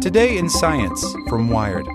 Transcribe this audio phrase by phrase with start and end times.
[0.00, 1.86] Today in Science from Wired.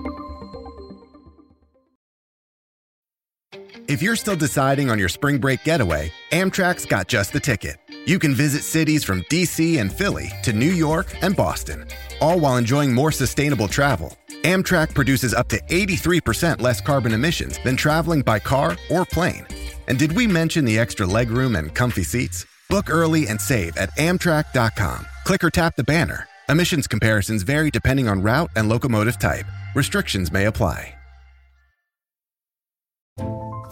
[3.88, 7.78] If you're still deciding on your spring break getaway, Amtrak's got just the ticket.
[8.06, 11.84] You can visit cities from DC and Philly to New York and Boston,
[12.20, 14.16] all while enjoying more sustainable travel.
[14.42, 19.44] Amtrak produces up to 83% less carbon emissions than traveling by car or plane.
[19.88, 22.46] And did we mention the extra legroom and comfy seats?
[22.70, 25.06] Book early and save at Amtrak.com.
[25.24, 26.28] Click or tap the banner.
[26.48, 29.46] Emissions comparisons vary depending on route and locomotive type.
[29.74, 30.92] Restrictions may apply.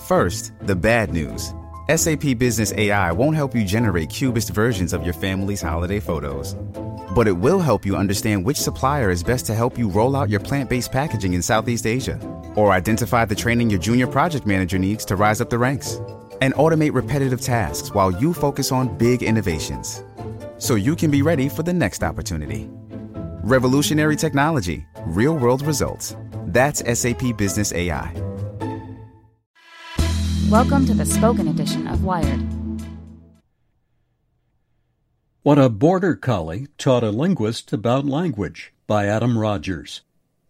[0.00, 1.54] First, the bad news.
[1.94, 6.54] SAP Business AI won't help you generate cubist versions of your family's holiday photos.
[7.14, 10.28] But it will help you understand which supplier is best to help you roll out
[10.28, 12.18] your plant based packaging in Southeast Asia,
[12.56, 16.00] or identify the training your junior project manager needs to rise up the ranks,
[16.40, 20.02] and automate repetitive tasks while you focus on big innovations.
[20.64, 22.70] So you can be ready for the next opportunity.
[23.42, 26.16] Revolutionary technology, real world results.
[26.46, 28.10] That's SAP Business AI.
[30.48, 32.40] Welcome to the spoken edition of Wired.
[35.42, 40.00] What a Border Collie Taught a Linguist About Language by Adam Rogers.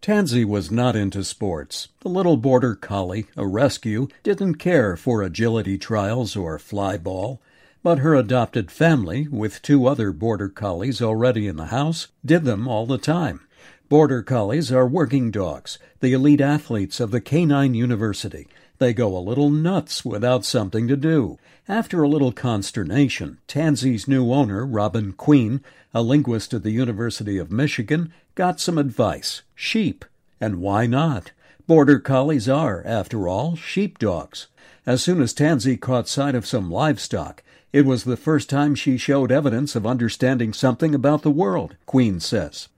[0.01, 1.89] Tansy was not into sports.
[1.99, 7.41] The little Border Collie, a rescue, didn't care for agility trials or fly ball.
[7.85, 12.67] But her adopted family, with two other Border Collies already in the house, did them
[12.67, 13.41] all the time.
[13.89, 18.47] Border Collies are working dogs, the elite athletes of the Canine University.
[18.79, 21.37] They go a little nuts without something to do.
[21.67, 25.61] After a little consternation, Tansy's new owner, Robin Queen,
[25.93, 29.43] a linguist at the University of Michigan, got some advice.
[29.53, 30.05] Sheep.
[30.41, 31.33] And why not?
[31.67, 34.47] Border collies are, after all, sheepdogs.
[34.87, 37.43] As soon as Tansy caught sight of some livestock,
[37.75, 42.21] it was the first time she showed evidence of understanding something about the world, Queen
[42.21, 42.69] says.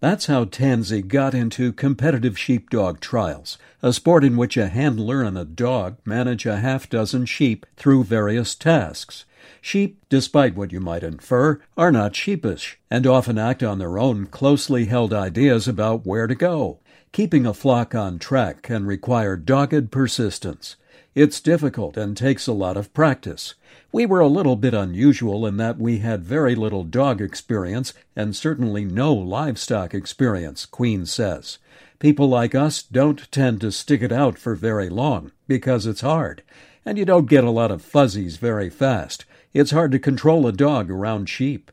[0.00, 5.38] That's how Tansy got into competitive sheepdog trials, a sport in which a handler and
[5.38, 9.24] a dog manage a half dozen sheep through various tasks.
[9.62, 14.26] Sheep, despite what you might infer, are not sheepish, and often act on their own
[14.26, 16.78] closely held ideas about where to go.
[17.12, 20.76] Keeping a flock on track can require dogged persistence.
[21.14, 23.54] It's difficult and takes a lot of practice.
[23.92, 28.34] We were a little bit unusual in that we had very little dog experience and
[28.34, 31.58] certainly no livestock experience, Queen says.
[31.98, 36.42] People like us don't tend to stick it out for very long because it's hard,
[36.86, 39.26] and you don't get a lot of fuzzies very fast.
[39.52, 41.70] It's hard to control a dog around sheep.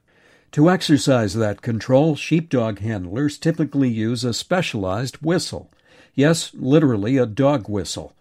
[0.52, 5.72] To exercise that control, sheepdog handlers typically use a specialized whistle.
[6.14, 8.14] Yes, literally a dog whistle.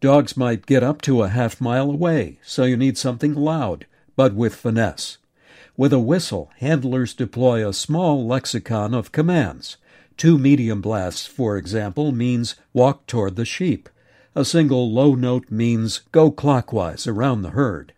[0.00, 4.34] Dogs might get up to a half mile away, so you need something loud, but
[4.34, 5.18] with finesse.
[5.76, 9.76] With a whistle, handlers deploy a small lexicon of commands.
[10.16, 13.88] Two medium blasts, for example, means walk toward the sheep.
[14.36, 17.92] A single low note means go clockwise around the herd.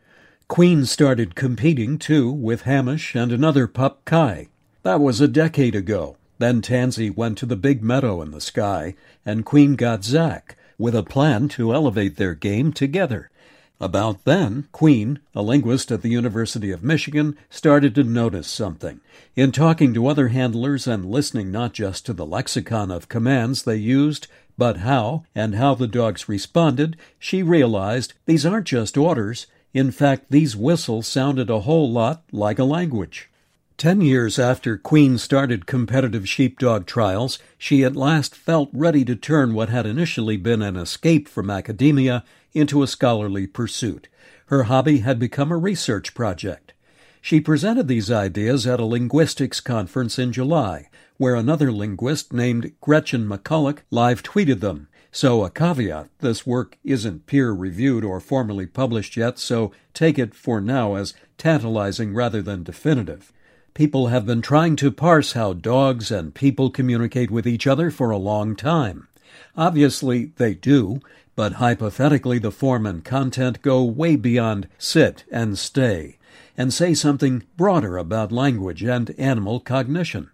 [0.48, 4.48] Queen started competing, too, with Hamish and another pup, Kai.
[4.82, 6.16] That was a decade ago.
[6.38, 10.94] Then Tansy went to the big meadow in the sky, and Queen got Zack, with
[10.94, 13.31] a plan to elevate their game together.
[13.78, 19.00] About then, Queen, a linguist at the University of Michigan, started to notice something.
[19.34, 23.76] In talking to other handlers and listening not just to the lexicon of commands they
[23.76, 29.47] used, but how and how the dogs responded, she realized these aren't just orders.
[29.75, 33.28] In fact, these whistles sounded a whole lot like a language.
[33.78, 39.53] Ten years after Queen started competitive sheepdog trials, she at last felt ready to turn
[39.53, 44.09] what had initially been an escape from academia into a scholarly pursuit.
[44.47, 46.72] Her hobby had become a research project.
[47.20, 50.88] She presented these ideas at a linguistics conference in July,
[51.19, 54.88] where another linguist named Gretchen McCulloch live tweeted them.
[55.12, 60.34] So, a caveat this work isn't peer reviewed or formally published yet, so take it
[60.34, 63.34] for now as tantalizing rather than definitive.
[63.76, 68.08] People have been trying to parse how dogs and people communicate with each other for
[68.08, 69.06] a long time.
[69.55, 71.02] Obviously, they do,
[71.34, 76.17] but hypothetically, the form and content go way beyond sit and stay
[76.56, 80.31] and say something broader about language and animal cognition.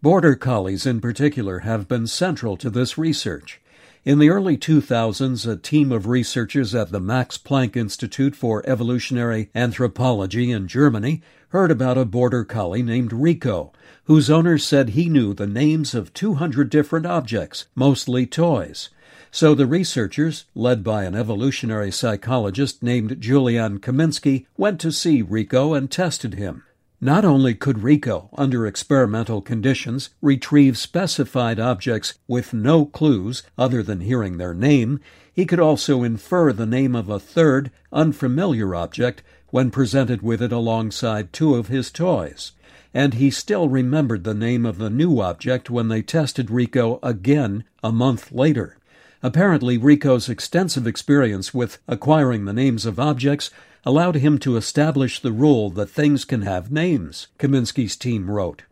[0.00, 3.60] Border collies, in particular, have been central to this research.
[4.04, 9.48] In the early 2000s, a team of researchers at the Max Planck Institute for Evolutionary
[9.54, 13.72] Anthropology in Germany heard about a border collie named Rico,
[14.04, 18.90] whose owner said he knew the names of 200 different objects, mostly toys.
[19.30, 25.72] So the researchers, led by an evolutionary psychologist named Julian Kaminski, went to see Rico
[25.72, 26.64] and tested him.
[27.04, 34.00] Not only could Rico, under experimental conditions, retrieve specified objects with no clues other than
[34.00, 39.70] hearing their name, he could also infer the name of a third, unfamiliar object when
[39.70, 42.52] presented with it alongside two of his toys.
[42.94, 47.64] And he still remembered the name of the new object when they tested Rico again
[47.82, 48.78] a month later.
[49.22, 53.50] Apparently, Rico's extensive experience with acquiring the names of objects
[53.86, 58.62] allowed him to establish the rule that things can have names, Kaminski's team wrote.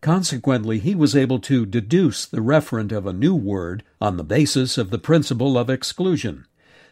[0.00, 4.78] Consequently, he was able to deduce the referent of a new word on the basis
[4.78, 6.46] of the principle of exclusion.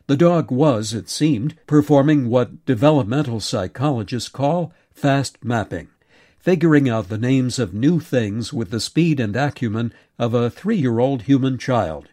[0.08, 5.88] The dog was, it seemed, performing what developmental psychologists call fast mapping,
[6.38, 10.76] figuring out the names of new things with the speed and acumen of a three
[10.76, 12.08] year old human child.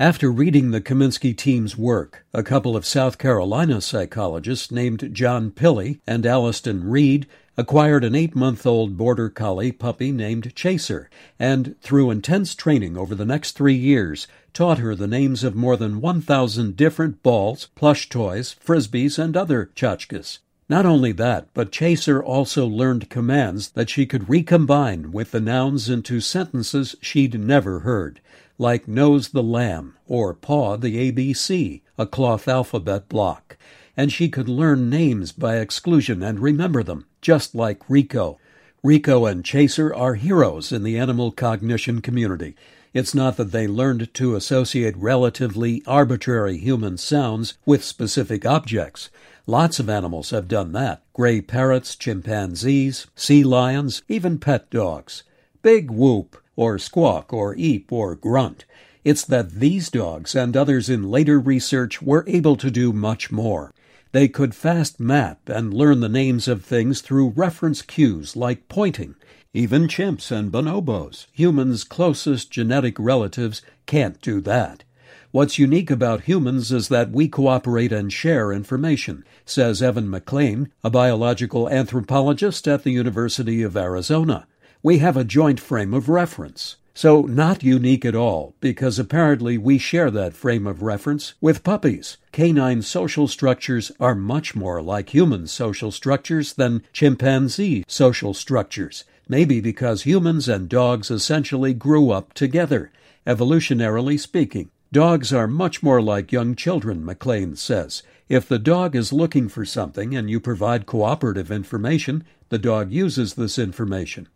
[0.00, 6.00] After reading the Kaminski team's work, a couple of South Carolina psychologists named John Pilley
[6.04, 11.08] and Alliston Reid acquired an eight month old border collie puppy named Chaser,
[11.38, 15.76] and through intense training over the next three years, taught her the names of more
[15.76, 20.40] than 1,000 different balls, plush toys, frisbees, and other tchotchkes.
[20.68, 25.88] Not only that, but Chaser also learned commands that she could recombine with the nouns
[25.88, 28.20] into sentences she'd never heard
[28.58, 33.56] like nose the lamb or paw the ABC, a cloth alphabet block,
[33.96, 38.38] and she could learn names by exclusion and remember them, just like Rico.
[38.82, 42.54] Rico and Chaser are heroes in the animal cognition community.
[42.92, 49.10] It's not that they learned to associate relatively arbitrary human sounds with specific objects.
[49.46, 55.24] Lots of animals have done that gray parrots, chimpanzees, sea lions, even pet dogs.
[55.62, 58.64] Big whoop, or squawk, or eep, or grunt.
[59.04, 63.72] It's that these dogs and others in later research were able to do much more.
[64.12, 69.14] They could fast map and learn the names of things through reference cues like pointing.
[69.52, 74.84] Even chimps and bonobos, humans' closest genetic relatives, can't do that.
[75.32, 80.90] What's unique about humans is that we cooperate and share information, says Evan MacLean, a
[80.90, 84.46] biological anthropologist at the University of Arizona
[84.84, 86.76] we have a joint frame of reference.
[86.92, 92.18] So, not unique at all, because apparently we share that frame of reference with puppies.
[92.32, 99.58] Canine social structures are much more like human social structures than chimpanzee social structures, maybe
[99.58, 102.92] because humans and dogs essentially grew up together,
[103.26, 104.68] evolutionarily speaking.
[104.92, 108.02] Dogs are much more like young children, MacLean says.
[108.28, 113.34] If the dog is looking for something and you provide cooperative information, the dog uses
[113.34, 114.28] this information.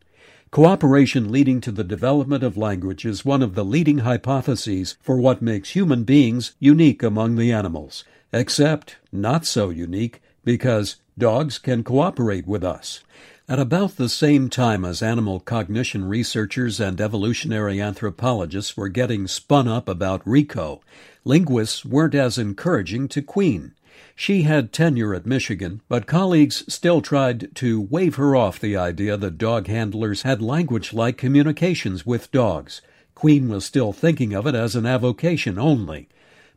[0.50, 5.42] Cooperation leading to the development of language is one of the leading hypotheses for what
[5.42, 12.46] makes human beings unique among the animals, except not so unique because dogs can cooperate
[12.46, 13.04] with us.
[13.46, 19.68] At about the same time as animal cognition researchers and evolutionary anthropologists were getting spun
[19.68, 20.80] up about Rico,
[21.24, 23.72] linguists weren't as encouraging to Queen.
[24.14, 29.16] She had tenure at Michigan, but colleagues still tried to wave her off the idea
[29.16, 32.80] that dog handlers had language like communications with dogs.
[33.14, 36.08] Queen was still thinking of it as an avocation only.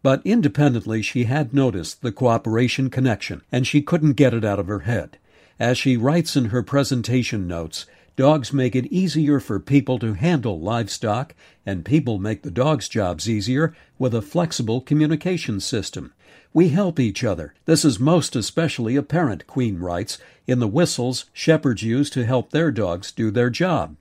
[0.03, 4.67] But independently, she had noticed the cooperation connection, and she couldn't get it out of
[4.67, 5.17] her head.
[5.59, 7.85] As she writes in her presentation notes,
[8.15, 11.33] dogs make it easier for people to handle livestock,
[11.65, 16.13] and people make the dogs' jobs easier with a flexible communication system.
[16.53, 17.53] We help each other.
[17.63, 20.17] This is most especially apparent, Queen writes,
[20.47, 23.95] in the whistles shepherds use to help their dogs do their job.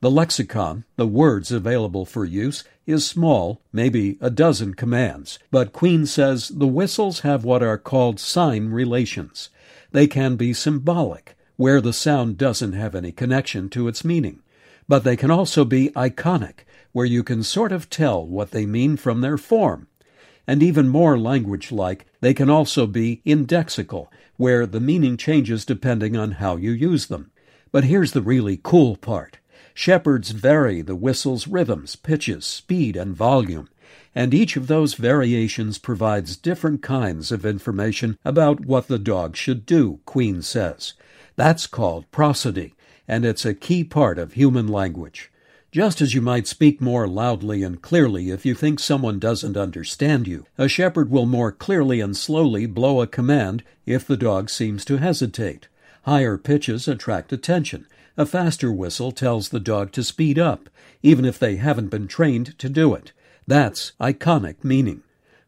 [0.00, 6.06] The lexicon, the words available for use, is small, maybe a dozen commands, but Queen
[6.06, 9.50] says the whistles have what are called sign relations.
[9.90, 14.40] They can be symbolic, where the sound doesn't have any connection to its meaning,
[14.86, 16.60] but they can also be iconic,
[16.92, 19.88] where you can sort of tell what they mean from their form
[20.48, 26.16] and even more language like, they can also be indexical, where the meaning changes depending
[26.16, 27.30] on how you use them.
[27.70, 29.38] But here's the really cool part.
[29.74, 33.68] Shepherds vary the whistle's rhythms, pitches, speed, and volume,
[34.14, 39.66] and each of those variations provides different kinds of information about what the dog should
[39.66, 40.94] do, Queen says.
[41.36, 42.74] That's called prosody,
[43.06, 45.30] and it's a key part of human language.
[45.70, 50.26] Just as you might speak more loudly and clearly if you think someone doesn't understand
[50.26, 54.82] you, a shepherd will more clearly and slowly blow a command if the dog seems
[54.86, 55.68] to hesitate.
[56.04, 57.86] Higher pitches attract attention.
[58.16, 60.70] A faster whistle tells the dog to speed up,
[61.02, 63.12] even if they haven't been trained to do it.
[63.46, 65.02] That's iconic meaning.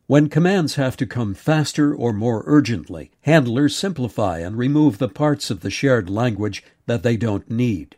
[0.06, 5.50] When commands have to come faster or more urgently, handlers simplify and remove the parts
[5.50, 7.96] of the shared language that they don't need.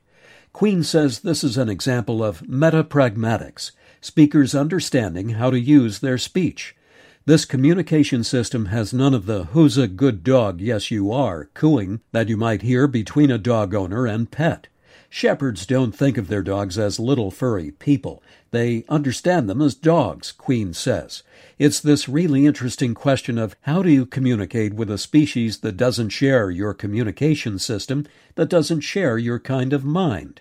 [0.52, 3.70] Queen says this is an example of metapragmatics,
[4.02, 6.76] speakers understanding how to use their speech.
[7.24, 12.00] This communication system has none of the who's a good dog, yes you are cooing
[12.10, 14.68] that you might hear between a dog owner and pet.
[15.14, 18.22] Shepherds don't think of their dogs as little furry people.
[18.50, 21.22] They understand them as dogs, Queen says.
[21.58, 26.08] It's this really interesting question of how do you communicate with a species that doesn't
[26.08, 30.40] share your communication system, that doesn't share your kind of mind?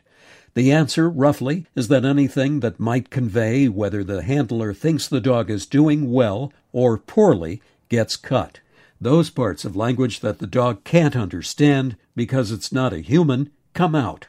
[0.53, 5.49] The answer, roughly, is that anything that might convey whether the handler thinks the dog
[5.51, 8.61] is doing well or poorly gets cut.
[9.01, 13.95] Those parts of language that the dog can't understand because it's not a human come
[13.95, 14.27] out.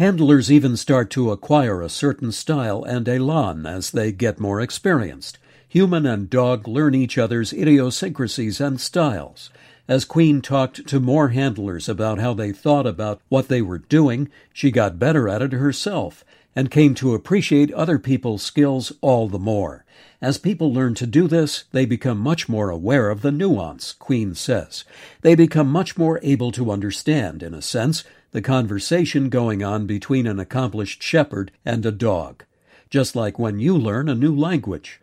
[0.00, 5.36] Handlers even start to acquire a certain style and elan as they get more experienced.
[5.68, 9.50] Human and dog learn each other's idiosyncrasies and styles.
[9.86, 14.30] As Queen talked to more handlers about how they thought about what they were doing,
[14.54, 16.24] she got better at it herself
[16.56, 19.84] and came to appreciate other people's skills all the more.
[20.22, 24.34] As people learn to do this, they become much more aware of the nuance, Queen
[24.34, 24.84] says.
[25.20, 28.02] They become much more able to understand, in a sense,
[28.32, 32.44] the conversation going on between an accomplished shepherd and a dog.
[32.88, 35.00] Just like when you learn a new language.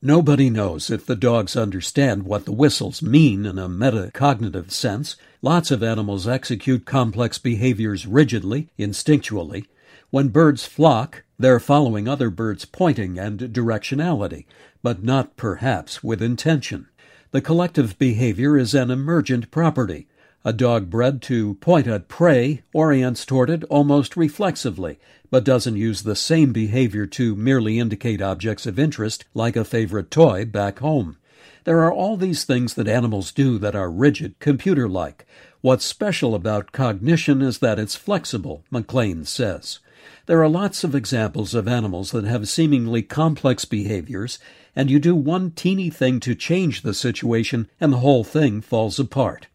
[0.00, 5.16] Nobody knows if the dogs understand what the whistles mean in a metacognitive sense.
[5.42, 9.66] Lots of animals execute complex behaviors rigidly, instinctually.
[10.10, 14.46] When birds flock, they're following other birds' pointing and directionality,
[14.82, 16.88] but not perhaps with intention.
[17.30, 20.06] The collective behavior is an emergent property,
[20.48, 24.98] a dog bred to point at prey orients toward it almost reflexively,
[25.30, 30.10] but doesn't use the same behavior to merely indicate objects of interest like a favorite
[30.10, 31.18] toy back home.
[31.64, 35.26] There are all these things that animals do that are rigid, computer like.
[35.60, 39.80] What's special about cognition is that it's flexible, MacLean says.
[40.24, 44.38] There are lots of examples of animals that have seemingly complex behaviors,
[44.74, 48.98] and you do one teeny thing to change the situation, and the whole thing falls
[48.98, 49.46] apart.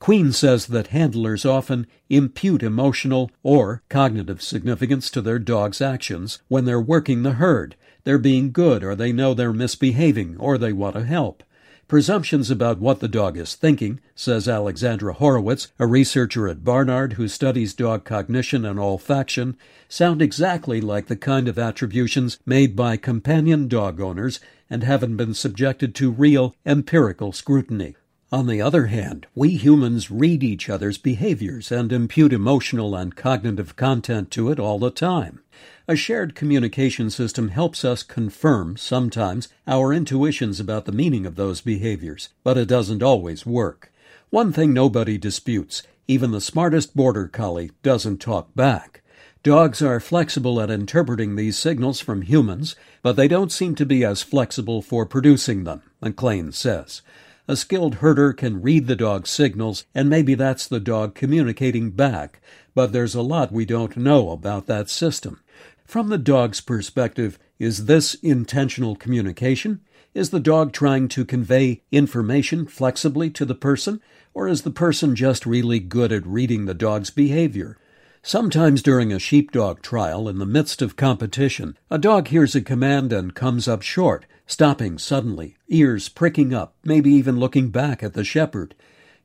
[0.00, 6.64] Queen says that handlers often impute emotional or cognitive significance to their dog's actions when
[6.64, 7.74] they're working the herd.
[8.04, 11.42] They're being good, or they know they're misbehaving, or they want to help.
[11.88, 17.26] Presumptions about what the dog is thinking, says Alexandra Horowitz, a researcher at Barnard who
[17.28, 19.56] studies dog cognition and olfaction,
[19.88, 24.38] sound exactly like the kind of attributions made by companion dog owners
[24.70, 27.96] and haven't been subjected to real empirical scrutiny.
[28.30, 33.74] On the other hand, we humans read each other's behaviors and impute emotional and cognitive
[33.74, 35.40] content to it all the time.
[35.86, 41.62] A shared communication system helps us confirm, sometimes, our intuitions about the meaning of those
[41.62, 43.90] behaviors, but it doesn't always work.
[44.28, 49.02] One thing nobody disputes even the smartest border collie doesn't talk back.
[49.42, 54.04] Dogs are flexible at interpreting these signals from humans, but they don't seem to be
[54.04, 57.00] as flexible for producing them, MacLean says.
[57.50, 62.42] A skilled herder can read the dog's signals, and maybe that's the dog communicating back,
[62.74, 65.40] but there's a lot we don't know about that system.
[65.82, 69.80] From the dog's perspective, is this intentional communication?
[70.12, 74.02] Is the dog trying to convey information flexibly to the person,
[74.34, 77.78] or is the person just really good at reading the dog's behavior?
[78.22, 83.12] Sometimes during a sheepdog trial, in the midst of competition, a dog hears a command
[83.12, 88.24] and comes up short, stopping suddenly, ears pricking up, maybe even looking back at the
[88.24, 88.74] shepherd.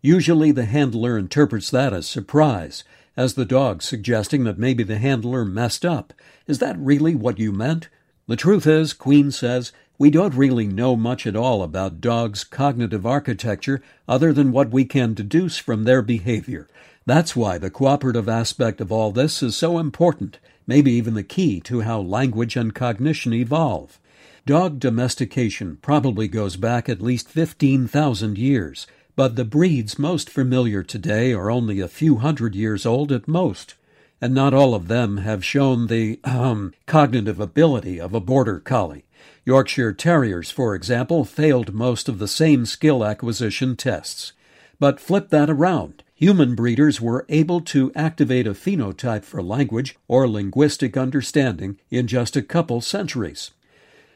[0.01, 2.83] Usually the handler interprets that as surprise,
[3.17, 6.13] as the dog suggesting that maybe the handler messed up.
[6.45, 7.89] Is that really what you meant?
[8.27, 13.05] The truth is, Queen says, we don't really know much at all about dogs' cognitive
[13.05, 16.67] architecture other than what we can deduce from their behavior.
[17.05, 21.59] That's why the cooperative aspect of all this is so important, maybe even the key
[21.61, 23.99] to how language and cognition evolve.
[24.45, 31.33] Dog domestication probably goes back at least 15,000 years, but the breeds most familiar today
[31.33, 33.75] are only a few hundred years old at most,
[34.21, 39.05] and not all of them have shown the um, cognitive ability of a border collie.
[39.45, 44.31] Yorkshire Terriers, for example, failed most of the same skill acquisition tests.
[44.79, 46.03] But flip that around.
[46.23, 52.37] Human breeders were able to activate a phenotype for language or linguistic understanding in just
[52.37, 53.51] a couple centuries.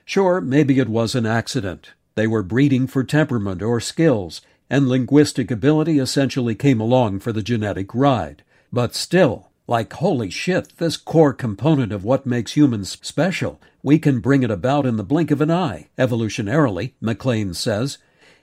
[0.06, 1.92] Sure, maybe it was an accident.
[2.16, 7.44] They were breeding for temperament or skills, and linguistic ability essentially came along for the
[7.44, 8.42] genetic ride.
[8.72, 14.22] But still, Like, holy shit, this core component of what makes humans special, we can
[14.22, 17.98] bring it about in the blink of an eye, evolutionarily, MacLean says.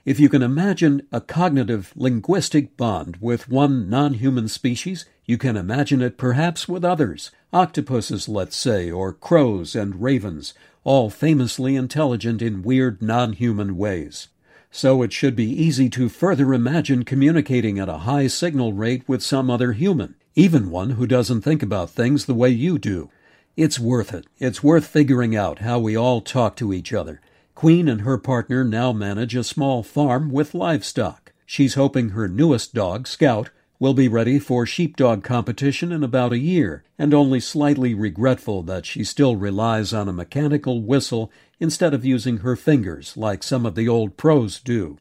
[0.05, 5.57] If you can imagine a cognitive linguistic bond with one non human species, you can
[5.57, 7.31] imagine it perhaps with others.
[7.51, 14.27] Octopuses, let's say, or crows and ravens, all famously intelligent in weird non human ways.
[14.69, 19.23] So it should be easy to further imagine communicating at a high signal rate with
[19.23, 23.09] some other human, even one who doesn't think about things the way you do.
[23.57, 24.27] It's worth it.
[24.37, 27.21] It's worth figuring out how we all talk to each other.
[27.55, 31.31] Queen and her partner now manage a small farm with livestock.
[31.45, 36.37] She's hoping her newest dog, Scout, will be ready for sheepdog competition in about a
[36.37, 42.03] year, and only slightly regretful that she still relies on a mechanical whistle instead of
[42.03, 44.97] using her fingers like some of the old pros do.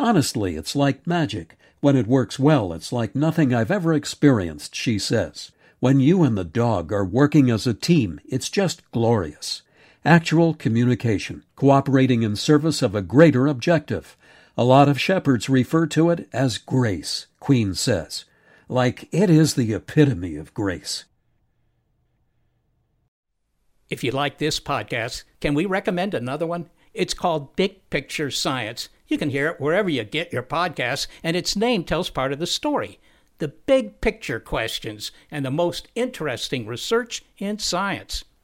[0.00, 1.58] Honestly, it's like magic.
[1.80, 5.52] When it works well, it's like nothing I've ever experienced, she says.
[5.78, 9.62] When you and the dog are working as a team, it's just glorious.
[10.04, 14.16] Actual communication, cooperating in service of a greater objective.
[14.56, 18.24] A lot of shepherds refer to it as grace, Queen says.
[18.68, 21.04] Like it is the epitome of grace.
[23.90, 26.68] If you like this podcast, can we recommend another one?
[26.92, 28.88] It's called Big Picture Science.
[29.06, 32.38] You can hear it wherever you get your podcasts, and its name tells part of
[32.38, 33.00] the story
[33.38, 38.24] the big picture questions and the most interesting research in science.